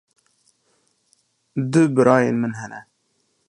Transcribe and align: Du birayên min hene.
Du 1.71 1.81
birayên 1.95 2.37
min 2.41 2.53
hene. 2.59 2.79